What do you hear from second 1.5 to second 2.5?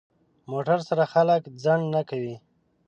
ځنډ نه کوي.